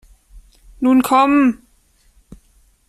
[0.79, 1.61] Nun komm!